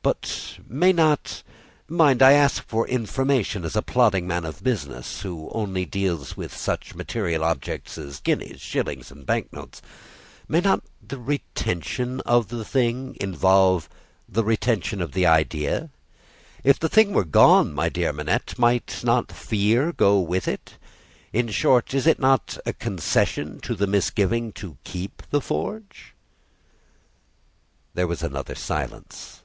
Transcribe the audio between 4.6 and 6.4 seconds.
business who only deals